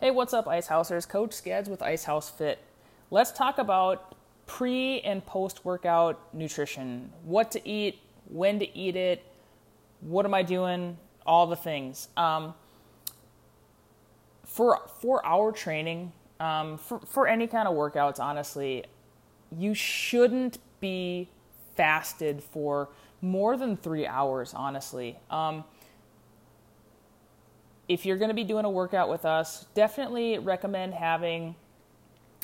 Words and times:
Hey, 0.00 0.10
what's 0.10 0.32
up, 0.32 0.48
Ice 0.48 0.66
Housers? 0.68 1.04
Coach 1.04 1.34
Scads 1.34 1.68
with 1.68 1.82
Ice 1.82 2.04
House 2.04 2.30
Fit. 2.30 2.58
Let's 3.10 3.32
talk 3.32 3.58
about 3.58 4.16
pre 4.46 5.02
and 5.02 5.24
post 5.26 5.62
workout 5.62 6.18
nutrition. 6.32 7.12
What 7.22 7.50
to 7.50 7.68
eat, 7.68 7.98
when 8.24 8.58
to 8.60 8.78
eat 8.78 8.96
it, 8.96 9.22
what 10.00 10.24
am 10.24 10.32
I 10.32 10.42
doing, 10.42 10.96
all 11.26 11.46
the 11.48 11.54
things. 11.54 12.08
Um, 12.16 12.54
for 14.46 14.80
for 15.02 15.20
our 15.26 15.52
training, 15.52 16.12
um, 16.40 16.78
for 16.78 17.00
for 17.00 17.28
any 17.28 17.46
kind 17.46 17.68
of 17.68 17.74
workouts, 17.74 18.20
honestly, 18.20 18.86
you 19.54 19.74
shouldn't 19.74 20.60
be 20.80 21.28
fasted 21.76 22.42
for 22.42 22.88
more 23.20 23.54
than 23.54 23.76
three 23.76 24.06
hours. 24.06 24.54
Honestly, 24.54 25.18
um, 25.30 25.62
if 27.90 28.06
you're 28.06 28.16
going 28.16 28.28
to 28.28 28.34
be 28.34 28.44
doing 28.44 28.64
a 28.64 28.70
workout 28.70 29.08
with 29.10 29.24
us, 29.24 29.66
definitely 29.74 30.38
recommend 30.38 30.94
having 30.94 31.56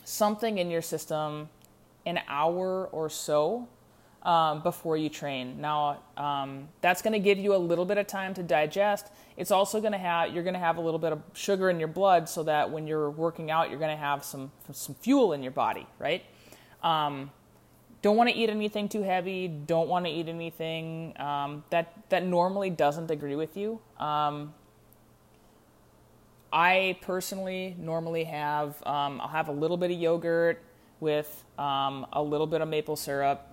something 0.03 0.59
in 0.59 0.73
your 0.73 0.83
system 0.83 1.49
an 2.05 2.19
hour 2.27 2.89
or 2.91 3.09
so 3.09 3.69
um, 4.25 4.61
before 4.65 4.97
you 4.97 5.09
train. 5.09 5.61
Now, 5.61 6.01
um, 6.17 6.69
that's 6.81 7.01
going 7.01 7.13
to 7.13 7.21
give 7.21 7.39
you 7.39 7.55
a 7.55 7.63
little 7.71 7.85
bit 7.85 7.97
of 7.97 8.09
time 8.09 8.35
to 8.35 8.43
digest. 8.43 9.07
It's 9.37 9.53
also 9.53 9.81
going 9.81 9.93
to 9.93 9.99
have 9.99 10.35
you're 10.35 10.43
going 10.43 10.55
to 10.55 10.61
have 10.61 10.79
a 10.79 10.81
little 10.81 10.99
bit 10.99 11.13
of 11.13 11.23
sugar 11.33 11.71
in 11.71 11.79
your 11.79 11.93
blood, 12.01 12.29
so 12.29 12.43
that 12.43 12.73
when 12.73 12.89
you're 12.89 13.11
working 13.11 13.53
out, 13.53 13.71
you're 13.71 13.79
going 13.79 13.97
to 13.97 14.03
have 14.03 14.25
some 14.25 14.51
some 14.73 14.97
fuel 14.97 15.33
in 15.33 15.45
your 15.45 15.53
body, 15.53 15.87
right? 16.01 16.25
Um, 16.83 17.31
don't 18.03 18.17
want 18.17 18.31
to 18.31 18.37
eat 18.37 18.51
anything 18.51 18.89
too 18.89 19.03
heavy. 19.03 19.47
Don't 19.47 19.89
want 19.89 20.07
to 20.07 20.11
eat 20.11 20.29
anything 20.29 21.15
um, 21.21 21.63
that 21.71 21.93
that 22.09 22.25
normally 22.25 22.71
doesn't 22.71 23.13
agree 23.13 23.37
with 23.37 23.57
you. 23.57 23.79
I 26.53 26.99
personally 27.03 27.77
normally 27.79 28.25
have 28.25 28.77
um, 28.87 29.21
I'll 29.21 29.29
have 29.29 29.49
a 29.49 29.53
little 29.53 29.77
bit 29.77 29.91
of 29.91 29.99
yogurt 29.99 30.63
with 31.01 31.45
um, 31.59 32.07
a 32.13 32.23
little 32.23 32.47
bit 32.47 32.61
of 32.61 32.69
maple 32.69 32.97
syrup, 32.97 33.47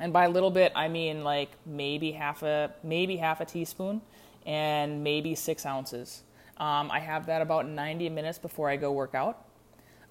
and 0.00 0.12
by 0.12 0.24
a 0.24 0.28
little 0.28 0.50
bit 0.50 0.72
I 0.74 0.88
mean 0.88 1.24
like 1.24 1.50
maybe 1.66 2.12
half 2.12 2.42
a 2.42 2.72
maybe 2.82 3.16
half 3.16 3.40
a 3.40 3.44
teaspoon 3.44 4.00
and 4.46 5.04
maybe 5.04 5.34
six 5.34 5.66
ounces. 5.66 6.22
Um, 6.56 6.90
I 6.90 6.98
have 6.98 7.26
that 7.26 7.40
about 7.40 7.68
90 7.68 8.08
minutes 8.08 8.38
before 8.38 8.68
I 8.68 8.76
go 8.76 8.90
work 8.90 9.14
out. 9.14 9.44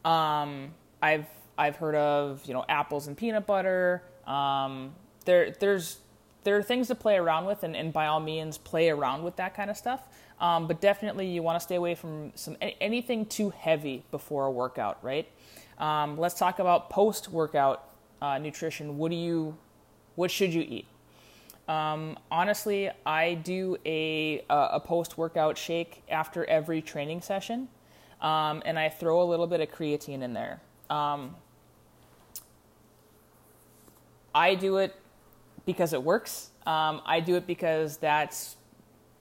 Um, 0.06 0.74
I've 1.02 1.26
I've 1.58 1.76
heard 1.76 1.96
of 1.96 2.42
you 2.46 2.54
know 2.54 2.64
apples 2.70 3.08
and 3.08 3.18
peanut 3.18 3.46
butter. 3.46 4.04
Um, 4.26 4.94
there 5.26 5.52
there's 5.60 5.98
there 6.48 6.56
are 6.56 6.64
things 6.64 6.88
to 6.88 6.96
play 6.96 7.18
around 7.18 7.46
with, 7.46 7.64
and, 7.64 7.76
and 7.76 7.92
by 7.92 8.08
all 8.08 8.22
means 8.22 8.58
play 8.58 8.90
around 8.90 9.22
with 9.22 9.36
that 9.36 9.54
kind 9.54 9.70
of 9.70 9.76
stuff. 9.76 10.08
Um, 10.40 10.66
but 10.66 10.80
definitely, 10.80 11.28
you 11.28 11.44
want 11.44 11.60
to 11.60 11.60
stay 11.60 11.76
away 11.76 11.94
from 11.94 12.32
some 12.36 12.56
anything 12.80 13.26
too 13.26 13.50
heavy 13.50 14.06
before 14.12 14.46
a 14.46 14.52
workout, 14.52 14.98
right? 15.02 15.28
Um, 15.78 16.18
let's 16.18 16.36
talk 16.36 16.60
about 16.60 16.90
post-workout 16.90 17.84
uh, 18.22 18.38
nutrition. 18.38 18.98
What 18.98 19.12
do 19.12 19.18
you, 19.18 19.58
what 20.16 20.32
should 20.32 20.54
you 20.54 20.62
eat? 20.62 20.86
Um, 21.68 22.18
honestly, 22.32 22.92
I 23.06 23.34
do 23.34 23.76
a 23.86 24.42
a 24.50 24.80
post-workout 24.80 25.58
shake 25.58 26.02
after 26.08 26.46
every 26.46 26.82
training 26.82 27.24
session, 27.24 27.68
um, 28.22 28.64
and 28.64 28.80
I 28.80 28.88
throw 28.88 29.22
a 29.22 29.28
little 29.28 29.48
bit 29.48 29.60
of 29.60 29.70
creatine 29.70 30.22
in 30.22 30.32
there. 30.32 30.62
Um, 30.90 31.36
I 34.34 34.56
do 34.56 34.78
it 34.78 34.96
because 35.68 35.94
it 35.94 36.02
works. 36.02 36.50
Um, 36.66 37.02
I 37.06 37.20
do 37.20 37.36
it 37.36 37.46
because 37.46 37.98
that's 37.98 38.56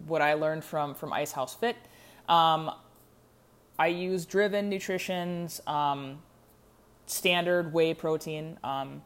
what 0.06 0.22
I 0.22 0.34
learned 0.34 0.64
from 0.64 0.94
from 0.94 1.12
Ice 1.12 1.32
House 1.32 1.54
Fit. 1.54 1.76
Um, 2.28 2.70
I 3.78 3.88
use 3.88 4.24
Driven 4.24 4.70
Nutrition's 4.70 5.60
um, 5.66 6.22
standard 7.04 7.74
whey 7.74 7.92
protein, 7.92 8.58
um, 8.64 9.02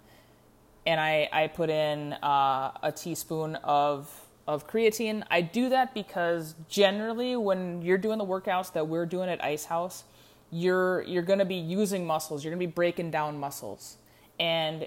and 0.86 1.00
I, 1.00 1.28
I 1.32 1.48
put 1.48 1.70
in 1.70 2.12
uh, 2.12 2.72
a 2.82 2.92
teaspoon 2.94 3.56
of 3.56 4.08
of 4.46 4.68
creatine. 4.68 5.24
I 5.30 5.40
do 5.40 5.70
that 5.70 5.94
because 5.94 6.54
generally, 6.68 7.36
when 7.36 7.82
you're 7.82 7.98
doing 7.98 8.18
the 8.18 8.24
workouts 8.26 8.72
that 8.74 8.86
we're 8.86 9.06
doing 9.06 9.28
at 9.30 9.42
Ice 9.42 9.64
House, 9.64 10.04
you're 10.50 11.02
you're 11.02 11.22
going 11.22 11.38
to 11.38 11.44
be 11.46 11.56
using 11.56 12.06
muscles. 12.06 12.44
You're 12.44 12.52
going 12.52 12.60
to 12.60 12.66
be 12.66 12.72
breaking 12.72 13.10
down 13.10 13.38
muscles, 13.38 13.96
and 14.38 14.86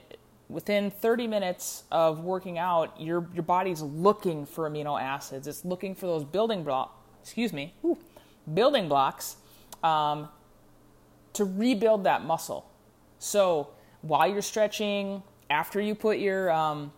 within 0.50 0.92
30 0.92 1.28
minutes 1.28 1.84
of 1.92 2.20
working 2.20 2.58
out, 2.58 3.00
your 3.00 3.28
your 3.34 3.44
body's 3.44 3.82
looking 3.82 4.46
for 4.46 4.70
amino 4.70 5.02
acids. 5.02 5.48
It's 5.48 5.66
looking 5.66 5.96
for 5.96 6.06
those 6.06 6.24
building 6.24 6.64
block, 6.64 7.04
excuse 7.22 7.54
me, 7.54 7.74
building 8.54 8.88
blocks 8.88 9.38
um, 9.84 10.30
to 11.34 11.46
rebuild 11.46 12.04
that 12.04 12.24
muscle. 12.24 12.70
So 13.20 13.70
while 14.02 14.28
you're 14.28 14.42
stretching, 14.42 15.24
after 15.50 15.80
you 15.80 15.96
put 15.96 16.20
your 16.20 16.52
um, 16.52 16.92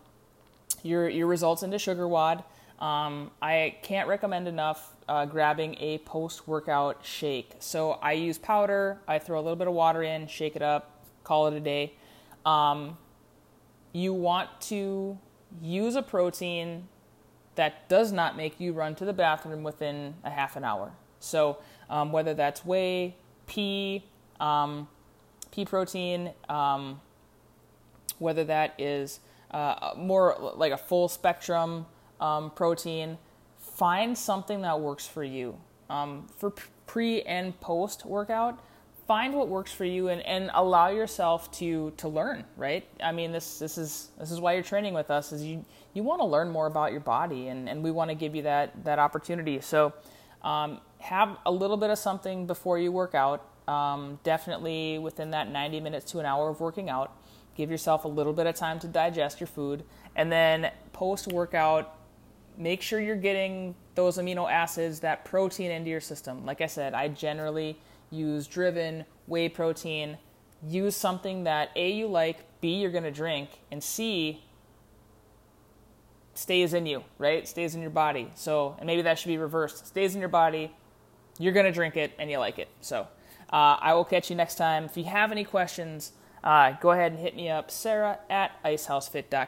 your 0.82 1.08
your 1.08 1.26
results 1.26 1.62
into 1.62 1.78
Sugar 1.78 2.08
WOD, 2.08 2.44
um, 2.78 3.30
I 3.40 3.76
can't 3.82 4.08
recommend 4.08 4.48
enough 4.48 4.94
uh, 5.08 5.24
grabbing 5.24 5.76
a 5.78 5.98
post 5.98 6.46
workout 6.48 7.04
shake. 7.04 7.52
So 7.58 7.92
I 7.92 8.12
use 8.12 8.38
powder. 8.38 9.00
I 9.06 9.18
throw 9.18 9.38
a 9.38 9.42
little 9.42 9.56
bit 9.56 9.68
of 9.68 9.74
water 9.74 10.02
in, 10.02 10.26
shake 10.26 10.56
it 10.56 10.62
up, 10.62 11.04
call 11.24 11.46
it 11.46 11.54
a 11.54 11.60
day. 11.60 11.94
Um, 12.44 12.98
you 13.96 14.12
want 14.12 14.60
to 14.60 15.18
use 15.62 15.96
a 15.96 16.02
protein 16.02 16.86
that 17.54 17.88
does 17.88 18.12
not 18.12 18.36
make 18.36 18.60
you 18.60 18.74
run 18.74 18.94
to 18.94 19.06
the 19.06 19.12
bathroom 19.12 19.62
within 19.62 20.14
a 20.22 20.30
half 20.30 20.54
an 20.54 20.64
hour. 20.64 20.92
So, 21.18 21.58
um, 21.88 22.12
whether 22.12 22.34
that's 22.34 22.62
whey, 22.64 23.16
pea, 23.46 24.04
um, 24.38 24.88
pea 25.50 25.64
protein, 25.64 26.32
um, 26.50 27.00
whether 28.18 28.44
that 28.44 28.74
is 28.78 29.20
uh, 29.50 29.94
more 29.96 30.36
like 30.56 30.72
a 30.72 30.76
full 30.76 31.08
spectrum 31.08 31.86
um, 32.20 32.50
protein, 32.50 33.16
find 33.56 34.16
something 34.18 34.60
that 34.60 34.78
works 34.78 35.06
for 35.06 35.24
you. 35.24 35.56
Um, 35.88 36.26
for 36.36 36.52
pre 36.86 37.22
and 37.22 37.58
post 37.60 38.04
workout, 38.04 38.60
find 39.06 39.34
what 39.34 39.48
works 39.48 39.72
for 39.72 39.84
you 39.84 40.08
and, 40.08 40.20
and 40.22 40.50
allow 40.54 40.88
yourself 40.88 41.50
to 41.52 41.92
to 41.96 42.08
learn 42.08 42.44
right? 42.56 42.86
I 43.02 43.12
mean 43.12 43.32
this 43.32 43.58
this 43.58 43.78
is 43.78 44.10
this 44.18 44.30
is 44.30 44.40
why 44.40 44.54
you're 44.54 44.62
training 44.62 44.94
with 44.94 45.10
us 45.10 45.32
is 45.32 45.42
you 45.42 45.64
you 45.94 46.02
want 46.02 46.20
to 46.20 46.26
learn 46.26 46.50
more 46.50 46.66
about 46.66 46.92
your 46.92 47.00
body 47.00 47.48
and, 47.48 47.68
and 47.68 47.82
we 47.82 47.90
want 47.90 48.10
to 48.10 48.14
give 48.14 48.34
you 48.34 48.42
that 48.42 48.84
that 48.84 48.98
opportunity. 48.98 49.60
So 49.60 49.92
um, 50.42 50.80
have 50.98 51.36
a 51.46 51.50
little 51.50 51.76
bit 51.76 51.90
of 51.90 51.98
something 51.98 52.46
before 52.46 52.78
you 52.78 52.92
work 52.92 53.14
out. 53.14 53.44
Um, 53.68 54.20
definitely 54.22 54.98
within 54.98 55.32
that 55.32 55.50
90 55.50 55.80
minutes 55.80 56.12
to 56.12 56.20
an 56.20 56.26
hour 56.26 56.48
of 56.48 56.60
working 56.60 56.88
out 56.88 57.20
give 57.56 57.68
yourself 57.68 58.04
a 58.04 58.08
little 58.08 58.32
bit 58.32 58.46
of 58.46 58.54
time 58.54 58.78
to 58.78 58.86
digest 58.86 59.40
your 59.40 59.48
food 59.48 59.82
and 60.14 60.30
then 60.30 60.70
post 60.92 61.26
workout 61.26 61.98
make 62.56 62.80
sure 62.80 63.00
you're 63.00 63.16
getting 63.16 63.74
those 63.96 64.18
amino 64.18 64.50
acids 64.50 65.00
that 65.00 65.24
protein 65.24 65.70
into 65.70 65.90
your 65.90 66.00
system. 66.00 66.46
Like 66.46 66.60
i 66.60 66.66
said 66.66 66.94
i 66.94 67.08
generally 67.08 67.80
use 68.10 68.46
driven 68.46 69.04
whey 69.26 69.48
protein. 69.48 70.18
Use 70.66 70.94
something 70.94 71.44
that 71.44 71.70
a 71.74 71.90
you 71.90 72.06
like 72.06 72.38
b 72.60 72.76
you're 72.76 72.92
going 72.92 73.04
to 73.04 73.10
drink 73.10 73.50
and 73.72 73.82
c 73.82 74.44
stays 76.34 76.72
in 76.74 76.86
you 76.86 77.02
right? 77.18 77.48
Stays 77.48 77.74
in 77.74 77.80
your 77.80 77.90
body. 77.90 78.30
So 78.34 78.76
and 78.78 78.86
maybe 78.86 79.02
that 79.02 79.18
should 79.18 79.28
be 79.28 79.38
reversed. 79.38 79.86
Stays 79.86 80.14
in 80.14 80.20
your 80.20 80.28
body 80.28 80.74
you're 81.38 81.52
going 81.52 81.66
to 81.66 81.72
drink 81.72 81.96
it 81.96 82.12
and 82.18 82.30
you 82.30 82.38
like 82.38 82.58
it. 82.58 82.68
So 82.80 83.08
uh, 83.50 83.76
i 83.80 83.94
will 83.94 84.04
catch 84.04 84.30
you 84.30 84.36
next 84.36 84.54
time. 84.54 84.84
If 84.84 84.96
you 84.96 85.04
have 85.04 85.32
any 85.32 85.44
questions 85.44 86.12
uh, 86.44 86.72
go 86.80 86.92
ahead 86.92 87.12
and 87.12 87.20
hit 87.20 87.34
me 87.34 87.50
up 87.50 87.70
sarah 87.70 88.20
at 88.30 88.62
icehousefit.com 88.62 89.44